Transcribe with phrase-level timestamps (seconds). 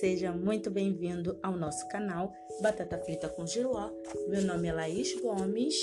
[0.00, 3.90] Seja muito bem-vindo ao nosso canal Batata Frita com Giló.
[4.28, 5.74] Meu nome é Laís Gomes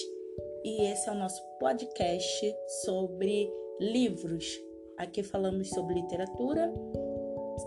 [0.63, 3.47] e esse é o nosso podcast sobre
[3.79, 4.59] livros.
[4.97, 6.73] Aqui falamos sobre literatura,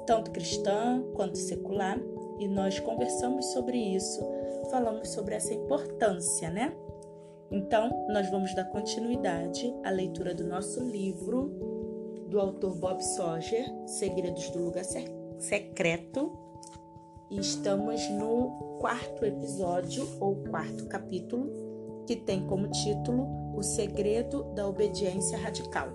[0.09, 2.01] tanto cristã quanto secular,
[2.41, 4.21] e nós conversamos sobre isso,
[4.73, 6.77] falamos sobre essa importância, né?
[7.53, 11.47] Então, nós vamos dar continuidade à leitura do nosso livro
[12.29, 14.85] do autor Bob Sawyer, Segredos do Lugar
[15.41, 16.31] Secreto.
[17.31, 23.27] Estamos no quarto episódio ou quarto capítulo, que tem como título
[23.57, 25.89] O Segredo da Obediência Radical.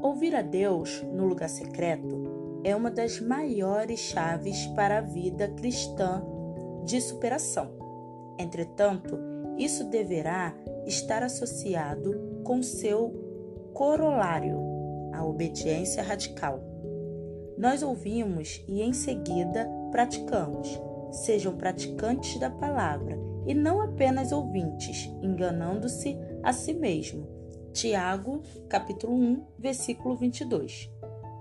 [0.00, 6.24] Ouvir a Deus no lugar secreto é uma das maiores chaves para a vida cristã
[6.84, 7.68] de superação.
[8.38, 9.18] Entretanto,
[9.58, 10.54] isso deverá
[10.86, 13.12] estar associado com seu
[13.72, 14.56] corolário,
[15.12, 16.73] a obediência radical.
[17.56, 20.80] Nós ouvimos e em seguida praticamos.
[21.12, 27.28] Sejam praticantes da palavra e não apenas ouvintes, enganando-se a si mesmo.
[27.72, 30.90] Tiago, capítulo 1, versículo 22.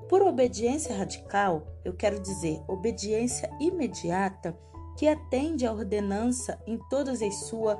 [0.09, 4.55] Por obediência radical, eu quero dizer obediência imediata
[4.97, 7.79] que atende à ordenança em toda a sua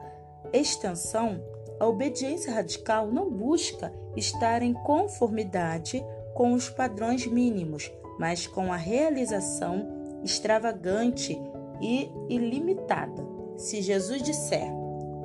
[0.52, 1.40] extensão
[1.80, 6.04] a obediência radical não busca estar em conformidade
[6.34, 9.88] com os padrões mínimos, mas com a realização
[10.24, 11.40] extravagante
[11.82, 13.26] e ilimitada.
[13.58, 14.72] Se Jesus disser: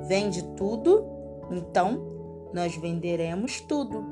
[0.07, 1.05] "Vende tudo",
[1.51, 1.99] então
[2.53, 4.03] nós venderemos tudo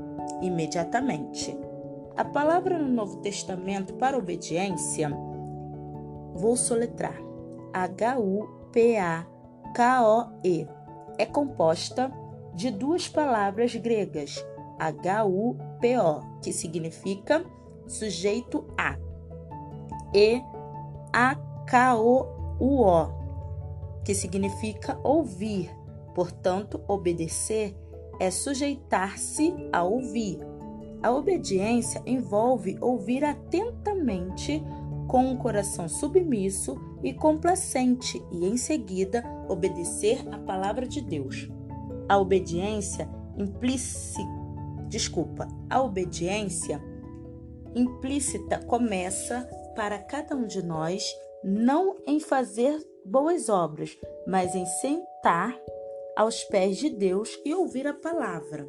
[0.42, 1.58] imediatamente.
[2.16, 5.10] A palavra no Novo Testamento para obediência,
[6.34, 7.18] vou soletrar:
[7.74, 9.26] H U P A
[9.76, 10.68] K O E.
[11.18, 12.12] É composta
[12.54, 14.44] de duas palavras gregas,
[14.80, 17.44] H-U-P-O, que significa
[17.88, 18.98] sujeito a,
[20.14, 20.42] e
[21.14, 23.08] A-K-O-U-O,
[24.04, 25.70] que significa ouvir.
[26.14, 27.76] Portanto, obedecer
[28.20, 30.40] é sujeitar-se a ouvir.
[31.04, 34.64] A obediência envolve ouvir atentamente
[35.08, 41.50] com um coração submisso e complacente e, em seguida, obedecer a palavra de Deus.
[42.10, 43.08] A obediência
[43.38, 44.28] implícita,
[44.88, 46.82] desculpa, a obediência
[47.76, 51.04] implícita começa para cada um de nós
[51.44, 55.60] não em fazer boas obras, mas em sentar
[56.16, 58.68] aos pés de Deus e ouvir a palavra.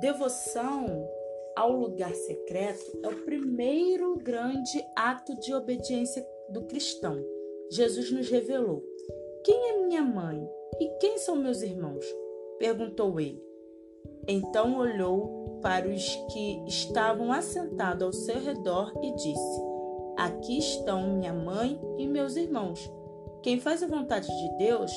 [0.00, 1.08] Devoção
[1.56, 7.18] ao lugar secreto é o primeiro grande ato de obediência do cristão.
[7.70, 8.84] Jesus nos revelou:
[9.44, 10.46] Quem é minha mãe
[10.80, 12.04] e quem são meus irmãos?
[12.58, 13.42] perguntou ele.
[14.26, 19.62] Então olhou para os que estavam assentados ao seu redor e disse:
[20.16, 22.90] Aqui estão minha mãe e meus irmãos.
[23.42, 24.90] Quem faz a vontade de Deus,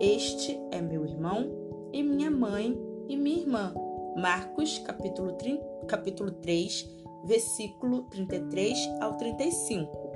[0.00, 1.50] este é meu irmão
[1.92, 2.78] e minha mãe
[3.08, 3.74] e minha irmã.
[4.16, 6.88] Marcos, capítulo, 30, capítulo 3,
[7.24, 10.08] versículo 33 ao 35.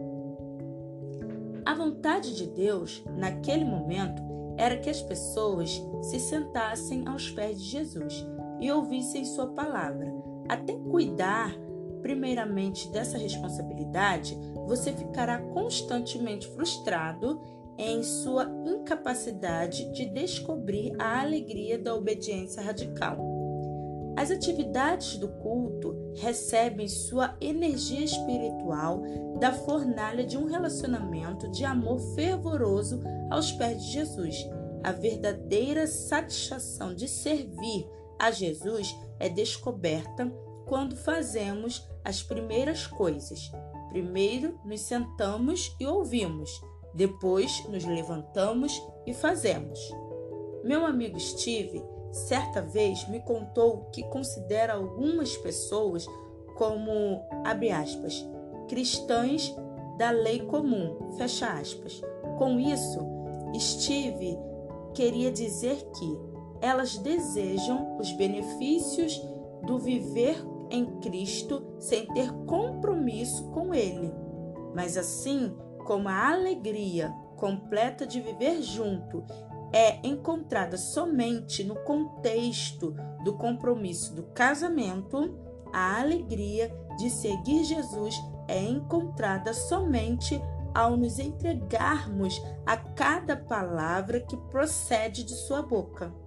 [1.65, 4.23] A vontade de Deus, naquele momento,
[4.56, 8.31] era que as pessoas se sentassem aos pés de Jesus
[8.62, 10.15] e ouvissem Sua palavra.
[10.49, 11.53] Até cuidar,
[12.00, 17.41] primeiramente, dessa responsabilidade, você ficará constantemente frustrado
[17.77, 23.19] em sua incapacidade de descobrir a alegria da obediência radical.
[24.17, 29.03] As atividades do culto recebem sua energia espiritual
[29.41, 33.00] da fornalha de um relacionamento de amor fervoroso
[33.31, 34.47] aos pés de Jesus.
[34.84, 37.89] A verdadeira satisfação de servir
[38.22, 40.33] a Jesus é descoberta
[40.65, 43.50] quando fazemos as primeiras coisas.
[43.88, 46.62] Primeiro nos sentamos e ouvimos,
[46.94, 49.77] depois nos levantamos e fazemos.
[50.62, 51.82] Meu amigo Steve
[52.12, 56.06] certa vez me contou que considera algumas pessoas
[56.55, 58.25] como, abre aspas,
[58.69, 59.52] cristãs
[59.99, 62.00] da lei comum, fecha aspas.
[62.38, 63.00] Com isso,
[63.58, 64.38] Steve
[64.94, 66.31] queria dizer que
[66.62, 69.20] elas desejam os benefícios
[69.67, 70.37] do viver
[70.70, 74.11] em Cristo sem ter compromisso com Ele,
[74.75, 75.55] mas assim
[75.85, 79.25] como a alegria completa de viver junto
[79.73, 82.94] é encontrada somente no contexto
[83.25, 85.37] do compromisso do casamento,
[85.73, 88.15] a alegria de seguir Jesus
[88.47, 90.41] é encontrada somente
[90.75, 96.21] ao nos entregarmos a cada palavra que procede de sua boca.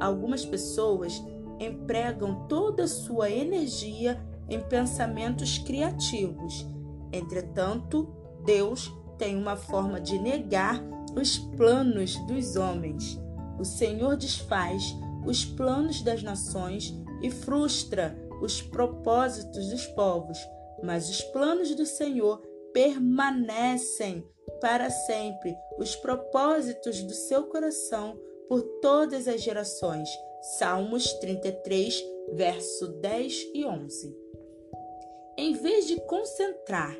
[0.00, 1.22] Algumas pessoas
[1.60, 6.66] empregam toda a sua energia em pensamentos criativos
[7.12, 8.08] Entretanto,
[8.44, 10.82] Deus tem uma forma de negar
[11.18, 13.18] os planos dos homens.
[13.58, 14.94] O Senhor desfaz
[15.26, 20.38] os planos das nações e frustra os propósitos dos povos,
[20.82, 22.40] mas os planos do Senhor
[22.72, 24.24] permanecem
[24.60, 28.16] para sempre, os propósitos do seu coração
[28.48, 30.08] por todas as gerações.
[30.58, 34.16] Salmos 33, verso 10 e 11.
[35.36, 36.96] Em vez de concentrar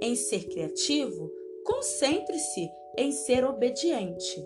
[0.00, 1.30] em ser criativo,
[1.64, 2.68] concentre-se
[2.98, 4.44] em ser obediente.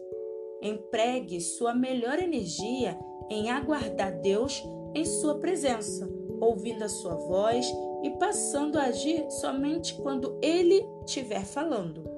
[0.63, 2.99] Empregue sua melhor energia
[3.31, 4.63] em aguardar Deus
[4.95, 6.09] em sua presença,
[6.41, 7.67] ouvindo a sua voz
[8.03, 12.16] e passando a agir somente quando Ele estiver falando.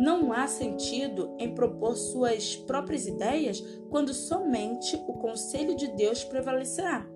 [0.00, 3.60] Não há sentido em propor suas próprias ideias
[3.90, 7.06] quando somente o conselho de Deus prevalecerá.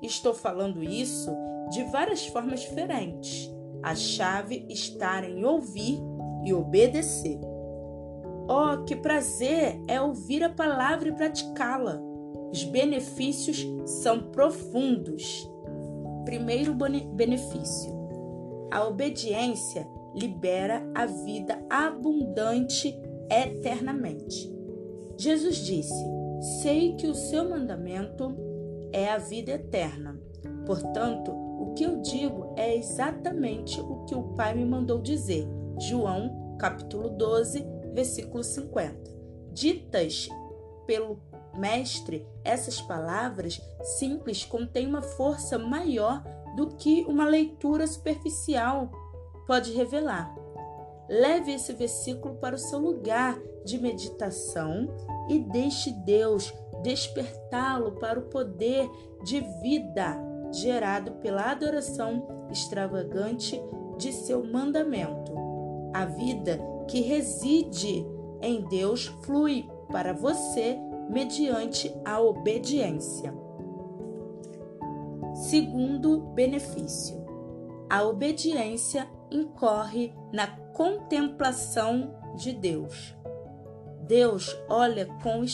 [0.00, 1.30] Estou falando isso
[1.68, 3.50] de várias formas diferentes.
[3.82, 6.00] A chave está em ouvir
[6.42, 7.38] e obedecer.
[8.48, 12.00] Oh, que prazer é ouvir a palavra e praticá-la!
[12.50, 15.46] Os benefícios são profundos.
[16.24, 17.92] Primeiro benefício:
[18.70, 22.94] a obediência libera a vida abundante
[23.30, 24.52] eternamente.
[25.16, 26.04] Jesus disse:
[26.62, 28.34] Sei que o seu mandamento
[28.92, 30.18] é a vida eterna.
[30.66, 35.46] Portanto, o que eu digo é exatamente o que o Pai me mandou dizer.
[35.78, 39.10] João, capítulo 12, versículo 50.
[39.52, 40.28] Ditas
[40.86, 41.18] pelo
[41.54, 43.60] Mestre, essas palavras
[43.98, 46.22] simples contêm uma força maior
[46.56, 48.90] do que uma leitura superficial
[49.50, 50.32] pode revelar.
[51.08, 54.88] Leve esse versículo para o seu lugar de meditação
[55.28, 56.54] e deixe Deus
[56.84, 58.88] despertá-lo para o poder
[59.24, 60.16] de vida
[60.52, 63.60] gerado pela adoração extravagante
[63.98, 65.32] de seu mandamento.
[65.92, 68.06] A vida que reside
[68.40, 73.34] em Deus flui para você mediante a obediência.
[75.34, 77.18] Segundo benefício,
[77.90, 83.14] a obediência incorre na contemplação de Deus.
[84.06, 85.44] Deus olha com,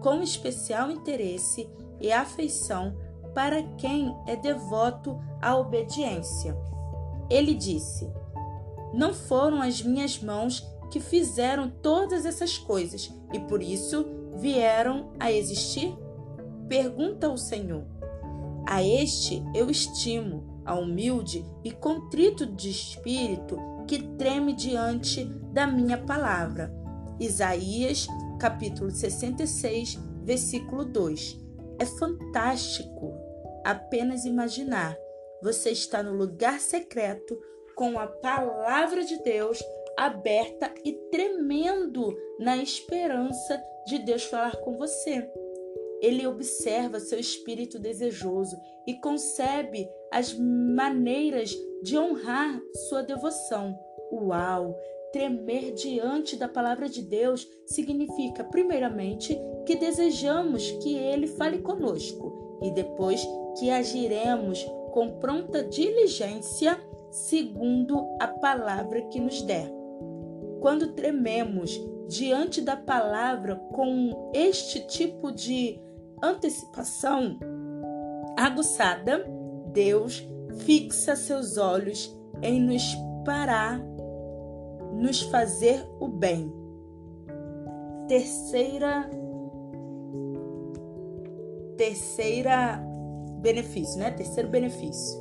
[0.00, 1.68] com especial interesse
[2.00, 2.96] e afeição
[3.34, 6.56] para quem é devoto à obediência.
[7.30, 8.10] Ele disse:
[8.92, 14.06] Não foram as minhas mãos que fizeram todas essas coisas e por isso
[14.36, 15.96] vieram a existir?
[16.68, 17.84] Pergunta o Senhor.
[18.66, 25.98] A este eu estimo, a humilde e contrito de espírito que treme diante da minha
[25.98, 26.72] palavra.
[27.18, 28.06] Isaías,
[28.40, 31.38] capítulo 66, versículo 2.
[31.78, 33.12] É fantástico
[33.64, 34.96] apenas imaginar.
[35.42, 37.38] Você está no lugar secreto
[37.74, 39.62] com a palavra de Deus
[39.96, 45.28] aberta e tremendo na esperança de Deus falar com você.
[46.02, 48.56] Ele observa seu espírito desejoso
[48.86, 53.78] e concebe as maneiras de honrar sua devoção.
[54.12, 54.76] Uau!
[55.12, 62.70] Tremer diante da palavra de Deus significa, primeiramente, que desejamos que Ele fale conosco e
[62.72, 63.24] depois
[63.58, 66.78] que agiremos com pronta diligência
[67.10, 69.70] segundo a palavra que nos der.
[70.60, 71.78] Quando trememos
[72.08, 75.80] diante da palavra com este tipo de
[76.22, 77.38] antecipação
[78.36, 79.24] aguçada,
[79.72, 80.26] Deus
[80.64, 82.82] fixa seus olhos em nos
[83.24, 83.80] parar,
[84.94, 86.52] nos fazer o bem.
[88.06, 89.08] Terceira
[91.76, 92.80] terceira
[93.40, 94.10] benefício, né?
[94.10, 95.20] Terceiro benefício.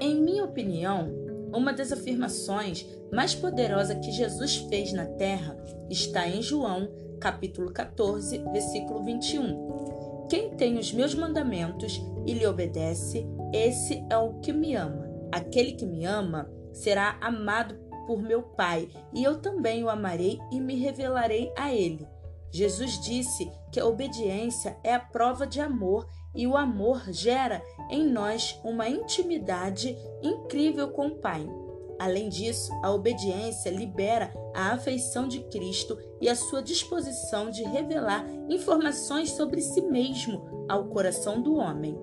[0.00, 1.10] Em minha opinião,
[1.52, 5.56] uma das afirmações mais poderosas que Jesus fez na terra
[5.90, 10.26] está em João, capítulo 14, versículo 21.
[10.28, 15.08] Quem tem os meus mandamentos e lhe obedece, esse é o que me ama.
[15.32, 17.74] Aquele que me ama será amado
[18.06, 22.06] por meu Pai, e eu também o amarei e me revelarei a ele.
[22.50, 28.06] Jesus disse que a obediência é a prova de amor e o amor gera em
[28.06, 31.46] nós uma intimidade incrível com o Pai.
[31.98, 38.24] Além disso, a obediência libera a afeição de Cristo e a sua disposição de revelar
[38.48, 41.98] informações sobre si mesmo ao coração do homem.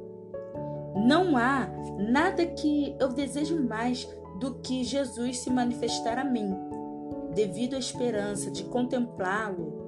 [1.08, 4.08] Não há nada que eu desejo mais
[4.40, 6.54] do que Jesus se manifestar a mim.
[7.34, 9.86] Devido à esperança de contemplá-lo,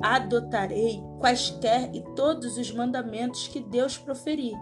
[0.00, 4.56] adotarei quaisquer e todos os mandamentos que Deus proferir.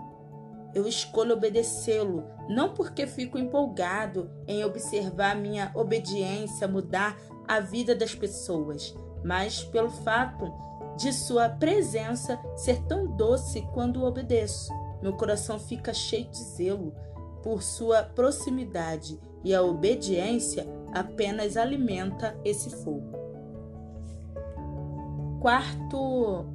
[0.74, 8.14] Eu escolho obedecê-lo, não porque fico empolgado em observar minha obediência mudar a vida das
[8.14, 10.52] pessoas, mas pelo fato
[10.96, 14.72] de sua presença ser tão doce quando obedeço.
[15.02, 16.94] Meu coração fica cheio de zelo
[17.42, 23.20] por sua proximidade e a obediência apenas alimenta esse fogo.
[25.40, 26.46] Quarto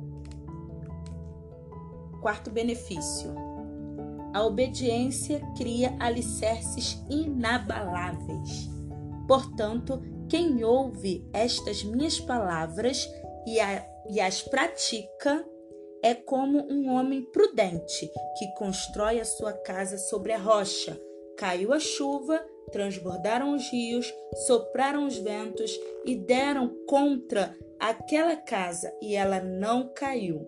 [2.22, 3.47] quarto benefício.
[4.38, 8.70] A obediência cria alicerces inabaláveis.
[9.28, 13.10] Portanto, quem ouve estas minhas palavras
[13.48, 15.44] e, a, e as pratica
[16.04, 21.02] é como um homem prudente que constrói a sua casa sobre a rocha.
[21.36, 22.40] Caiu a chuva,
[22.72, 24.14] transbordaram os rios,
[24.46, 25.72] sopraram os ventos
[26.06, 30.46] e deram contra aquela casa e ela não caiu,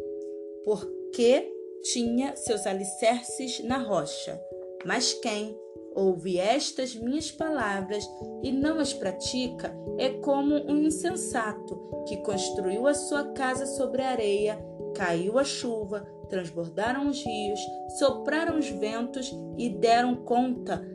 [0.64, 4.40] porque tinha seus alicerces na rocha.
[4.86, 5.58] Mas quem
[5.96, 8.08] ouve estas minhas palavras
[8.44, 14.10] e não as pratica é como um insensato que construiu a sua casa sobre a
[14.10, 14.64] areia,
[14.96, 17.60] caiu a chuva, transbordaram os rios,
[17.98, 20.86] sopraram os ventos e deram conta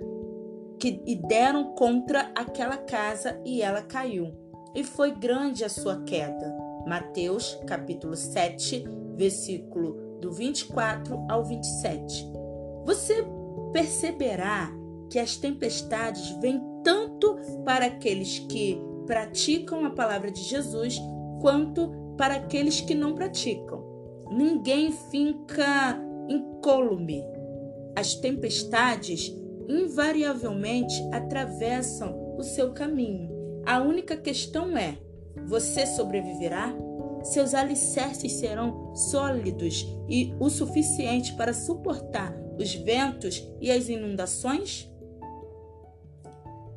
[0.78, 4.34] que e deram contra aquela casa e ela caiu.
[4.74, 6.52] E foi grande a sua queda.
[6.86, 8.84] Mateus, capítulo 7,
[9.16, 12.26] versículo do 24 ao 27.
[12.84, 13.24] Você
[13.72, 14.70] perceberá
[15.10, 20.98] que as tempestades vêm tanto para aqueles que praticam a palavra de Jesus
[21.40, 23.84] quanto para aqueles que não praticam.
[24.30, 27.22] Ninguém fica incólume.
[27.96, 29.34] As tempestades
[29.68, 33.30] invariavelmente atravessam o seu caminho.
[33.66, 34.98] A única questão é:
[35.46, 36.74] você sobreviverá?
[37.24, 44.90] Seus alicerces serão sólidos e o suficiente para suportar os ventos e as inundações?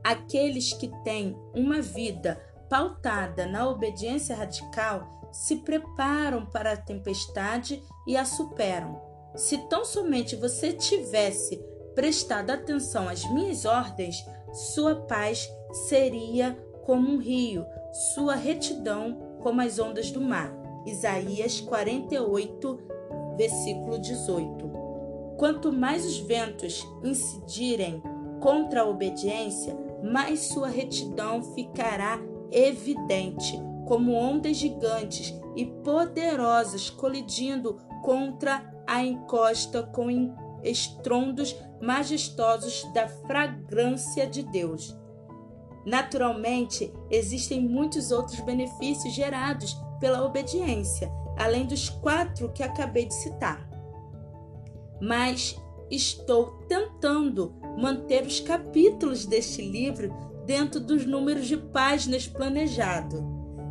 [0.01, 8.16] Aqueles que têm uma vida pautada na obediência radical se preparam para a tempestade e
[8.16, 9.01] a superam.
[9.36, 11.58] Se tão somente você tivesse
[11.94, 15.50] prestado atenção às minhas ordens, sua paz
[15.89, 17.66] seria como um rio,
[18.13, 20.53] sua retidão como as ondas do mar.
[20.86, 22.79] Isaías 48,
[23.38, 24.72] versículo 18.
[25.38, 28.01] Quanto mais os ventos incidirem
[28.39, 32.20] contra a obediência, mais sua retidão ficará
[32.51, 40.10] evidente, como ondas gigantes e poderosas colidindo contra a encosta com
[40.63, 44.96] estrondos majestosos da fragrância de Deus.
[45.88, 53.65] Naturalmente, existem muitos outros benefícios gerados pela obediência, além dos quatro que acabei de citar.
[55.01, 55.58] Mas
[55.89, 60.13] estou tentando manter os capítulos deste livro
[60.46, 63.22] dentro dos números de páginas planejado.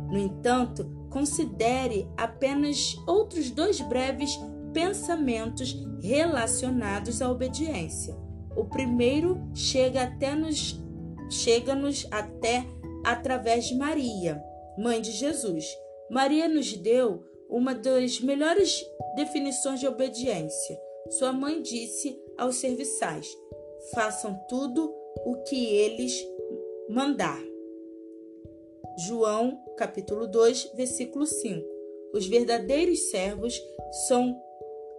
[0.09, 4.39] No entanto, considere apenas outros dois breves
[4.73, 8.17] pensamentos relacionados à obediência.
[8.55, 10.86] O primeiro chega até nos
[11.29, 12.65] chega-nos até
[13.03, 14.41] através de Maria,
[14.77, 15.65] mãe de Jesus.
[16.09, 20.79] Maria nos deu uma das melhores definições de obediência.
[21.11, 23.27] Sua mãe disse aos serviçais:
[23.93, 24.93] façam tudo
[25.25, 26.25] o que eles
[26.89, 27.41] mandar.
[29.07, 31.67] João, capítulo 2, versículo 5.
[32.13, 33.61] Os verdadeiros servos
[34.07, 34.35] são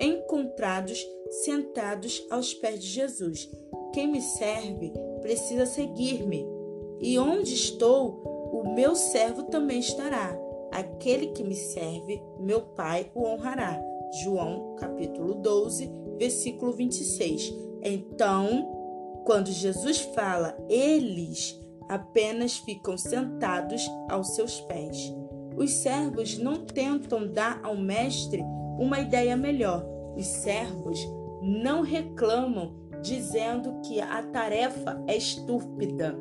[0.00, 1.04] encontrados
[1.44, 3.50] sentados aos pés de Jesus.
[3.92, 6.46] Quem me serve precisa seguir-me,
[7.00, 8.22] e onde estou,
[8.52, 10.36] o meu servo também estará.
[10.72, 13.80] Aquele que me serve, meu Pai o honrará.
[14.22, 17.54] João, capítulo 12, versículo 26.
[17.82, 21.58] Então, quando Jesus fala, eles
[21.88, 25.14] apenas ficam sentados aos seus pés.
[25.56, 28.42] Os servos não tentam dar ao mestre
[28.78, 29.84] uma ideia melhor.
[30.16, 30.98] Os servos
[31.42, 36.16] não reclamam dizendo que a tarefa é estúpida.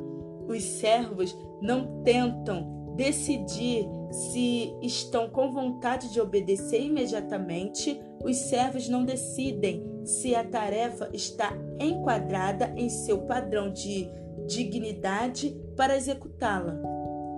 [0.46, 8.00] Os servos não tentam decidir se estão com vontade de obedecer imediatamente.
[8.24, 14.08] Os servos não decidem se a tarefa está enquadrada em seu padrão de
[14.46, 16.76] dignidade para executá-la.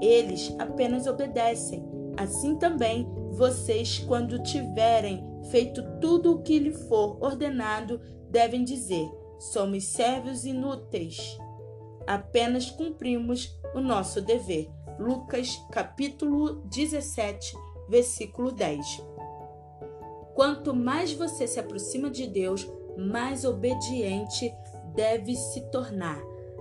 [0.01, 1.85] Eles apenas obedecem.
[2.17, 9.85] Assim também vocês, quando tiverem feito tudo o que lhe for ordenado, devem dizer: somos
[9.87, 11.39] servos inúteis.
[12.07, 14.71] Apenas cumprimos o nosso dever.
[14.99, 17.57] Lucas capítulo 17,
[17.89, 19.03] versículo 10.
[20.35, 24.53] Quanto mais você se aproxima de Deus, mais obediente
[24.95, 26.21] deve se tornar.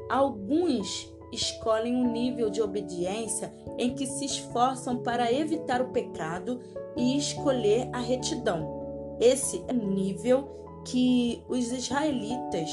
[0.09, 6.61] Alguns escolhem um nível de obediência em que se esforçam para evitar o pecado
[6.95, 9.17] e escolher a retidão.
[9.19, 12.69] Esse é nível que os israelitas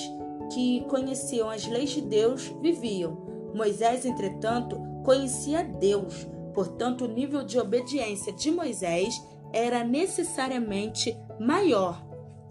[0.52, 3.16] que conheciam as leis de Deus viviam.
[3.54, 9.14] Moisés, entretanto, conhecia Deus, portanto, o nível de obediência de Moisés
[9.52, 12.04] era necessariamente maior.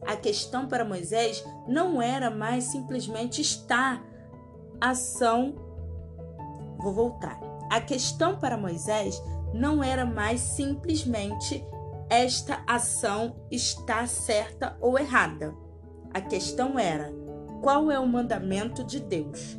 [0.06, 4.04] A questão para Moisés não era mais simplesmente estar
[4.80, 5.56] ação.
[6.80, 7.40] Vou voltar.
[7.72, 9.22] A questão para Moisés
[9.54, 11.66] não era mais simplesmente
[12.10, 15.54] esta ação está certa ou errada.
[16.14, 17.12] A questão era:
[17.62, 19.58] qual é o mandamento de Deus?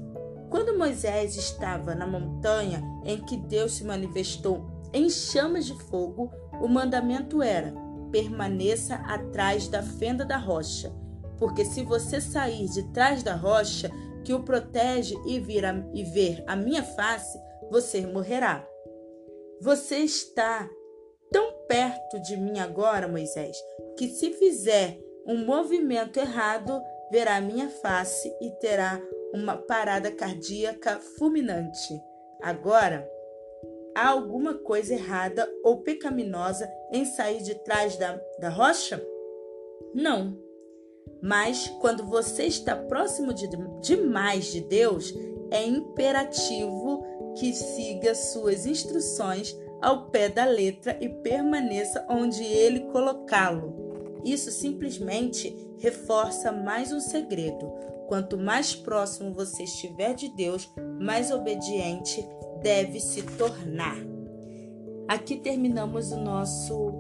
[0.49, 6.69] Quando Moisés estava na montanha em que Deus se manifestou em chamas de fogo, o
[6.69, 7.75] mandamento era:
[8.11, 10.93] permaneça atrás da fenda da rocha,
[11.39, 13.91] porque se você sair de trás da rocha
[14.25, 17.39] que o protege e, vir a, e ver a minha face,
[17.71, 18.67] você morrerá.
[19.61, 20.69] Você está
[21.31, 23.57] tão perto de mim agora, Moisés,
[23.97, 26.81] que se fizer um movimento errado,
[27.11, 29.01] verá minha face e terá
[29.33, 32.01] uma parada cardíaca fulminante.
[32.41, 33.11] Agora,
[33.95, 39.05] há alguma coisa errada ou pecaminosa em sair de trás da, da rocha?
[39.95, 40.39] Não.
[41.23, 43.49] Mas quando você está próximo de,
[43.81, 45.13] demais de Deus,
[45.51, 47.05] é imperativo
[47.37, 54.21] que siga suas instruções ao pé da letra e permaneça onde ele colocá-lo.
[54.25, 57.71] Isso simplesmente reforça mais um segredo.
[58.09, 62.27] Quanto mais próximo você estiver de Deus, mais obediente
[62.63, 63.97] deve se tornar.
[65.09, 66.93] Aqui terminamos o nosso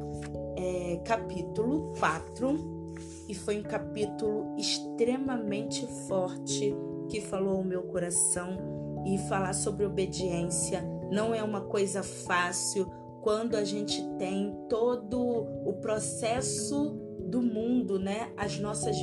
[0.56, 2.94] é, capítulo 4
[3.28, 6.74] e foi um capítulo extremamente forte
[7.08, 8.56] que falou ao meu coração
[9.04, 12.90] e falar sobre obediência não é uma coisa fácil
[13.22, 15.20] quando a gente tem todo
[15.64, 16.96] o processo
[17.28, 18.96] do mundo, né, as nossas,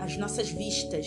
[0.00, 1.06] as nossas vistas.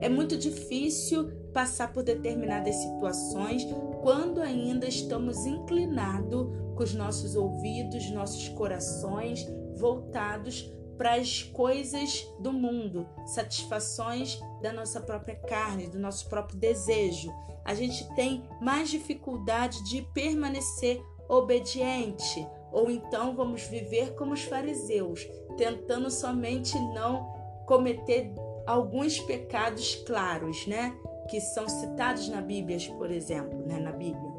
[0.00, 3.66] É muito difícil passar por determinadas situações
[4.00, 12.52] quando ainda estamos inclinados com os nossos ouvidos, nossos corações voltados para as coisas do
[12.52, 17.32] mundo, satisfações da nossa própria carne, do nosso próprio desejo.
[17.64, 25.26] A gente tem mais dificuldade de permanecer obediente, ou então vamos viver como os fariseus,
[25.56, 27.32] tentando somente não
[27.66, 28.32] cometer
[28.66, 30.94] alguns pecados claros, né?
[31.30, 33.78] Que são citados na Bíblia, por exemplo, né?
[33.78, 34.32] Na Bíblia.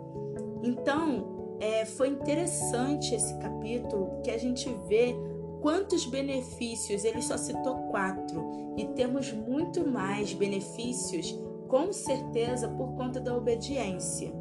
[0.63, 5.15] Então, é, foi interessante esse capítulo que a gente vê
[5.61, 13.19] quantos benefícios, ele só citou quatro, e temos muito mais benefícios, com certeza, por conta
[13.19, 14.33] da obediência.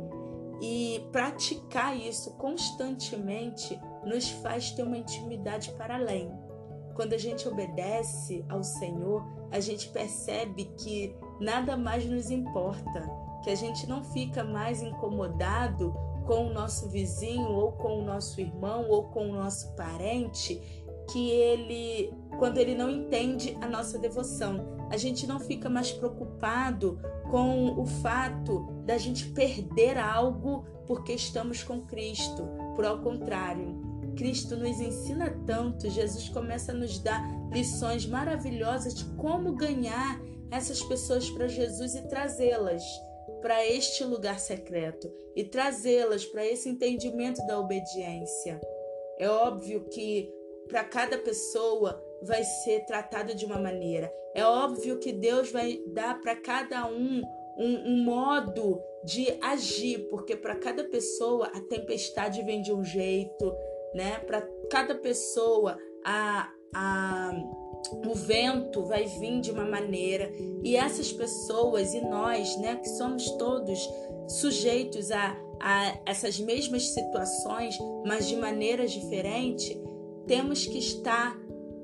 [0.60, 6.32] E praticar isso constantemente nos faz ter uma intimidade para além.
[6.94, 13.08] Quando a gente obedece ao Senhor, a gente percebe que nada mais nos importa,
[13.42, 15.94] que a gente não fica mais incomodado
[16.26, 20.60] com o nosso vizinho ou com o nosso irmão ou com o nosso parente,
[21.10, 24.78] que ele quando ele não entende a nossa devoção.
[24.90, 26.98] A gente não fica mais preocupado
[27.30, 32.48] com o fato da gente perder algo porque estamos com Cristo.
[32.74, 33.76] Por ao contrário,
[34.16, 40.82] Cristo nos ensina tanto, Jesus começa a nos dar lições maravilhosas de como ganhar essas
[40.82, 42.82] pessoas para Jesus e trazê-las
[43.40, 48.60] para este lugar secreto e trazê-las para esse entendimento da obediência.
[49.18, 50.32] É óbvio que
[50.68, 54.12] para cada pessoa vai ser tratado de uma maneira.
[54.34, 57.22] É óbvio que Deus vai dar para cada um
[57.58, 63.52] um, um modo de agir, porque para cada pessoa a tempestade vem de um jeito,
[63.94, 64.20] né?
[64.20, 67.32] Para cada pessoa a, a
[68.06, 70.30] o vento vai vir de uma maneira
[70.62, 73.78] e essas pessoas e nós, né, que somos todos
[74.28, 79.76] sujeitos a, a essas mesmas situações, mas de maneiras diferentes,
[80.28, 81.36] temos que estar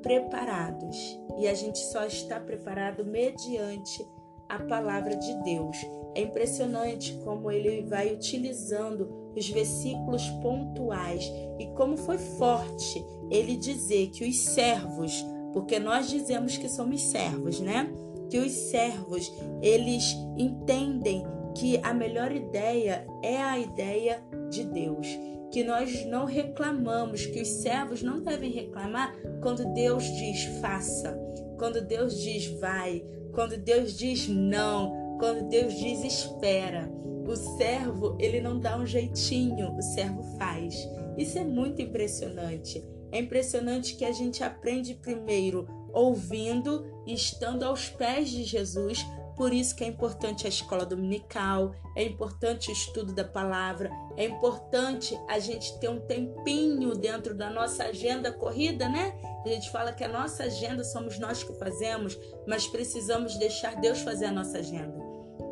[0.03, 4.07] preparados e a gente só está preparado mediante
[4.49, 5.77] a palavra de Deus.
[6.15, 11.25] É impressionante como ele vai utilizando os versículos pontuais
[11.59, 17.59] e como foi forte ele dizer que os servos, porque nós dizemos que somos servos,
[17.59, 17.91] né?
[18.29, 21.25] Que os servos, eles entendem
[21.57, 25.07] que a melhor ideia é a ideia de Deus,
[25.55, 31.17] que nós não reclamamos, que os servos não devem reclamar quando Deus diz faça,
[31.57, 36.91] quando Deus diz vai, quando Deus diz não, quando Deus diz espera.
[37.25, 40.75] O servo, ele não dá um jeitinho, o servo faz.
[41.17, 42.85] Isso é muito impressionante.
[43.13, 49.07] É impressionante que a gente aprende primeiro ouvindo e estando aos pés de Jesus.
[49.37, 54.25] Por isso que é importante a escola dominical, é importante o estudo da palavra, é
[54.25, 59.15] importante a gente ter um tempinho dentro da nossa agenda corrida, né?
[59.45, 64.01] A gente fala que a nossa agenda somos nós que fazemos, mas precisamos deixar Deus
[64.01, 64.95] fazer a nossa agenda,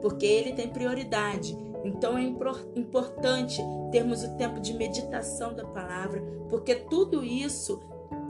[0.00, 1.56] porque Ele tem prioridade.
[1.84, 7.80] Então é importante termos o tempo de meditação da palavra, porque tudo isso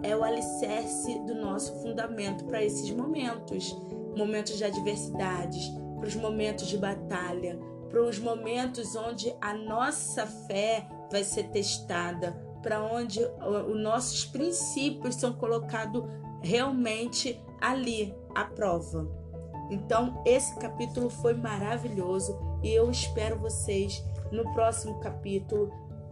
[0.03, 3.77] é o alicerce do nosso fundamento para esses momentos
[4.17, 10.89] momentos de adversidades, para os momentos de batalha, para os momentos onde a nossa fé
[11.11, 16.05] vai ser testada, para onde os nossos princípios são colocados
[16.43, 19.09] realmente ali à prova.
[19.71, 25.71] Então, esse capítulo foi maravilhoso e eu espero vocês no próximo capítulo.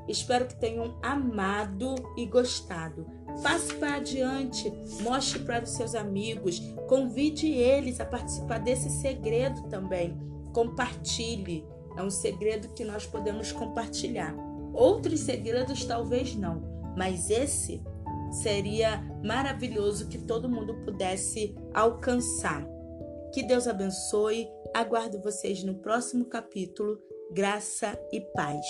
[0.08, 3.06] Espero que tenham amado e gostado.
[3.43, 10.19] Passe para adiante, mostre para os seus amigos, convide eles a participar desse segredo também.
[10.53, 11.66] Compartilhe.
[11.97, 14.35] É um segredo que nós podemos compartilhar.
[14.73, 16.62] Outros segredos talvez não,
[16.97, 17.83] mas esse
[18.31, 22.64] seria maravilhoso que todo mundo pudesse alcançar.
[23.33, 24.49] Que Deus abençoe.
[24.75, 26.99] Aguardo vocês no próximo capítulo.
[27.33, 28.66] Graça e paz.